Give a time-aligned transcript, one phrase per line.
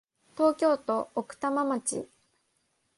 [0.35, 2.09] 東京都奥多摩町